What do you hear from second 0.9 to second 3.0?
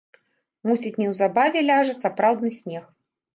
неўзабаве ляжа сапраўдны снег.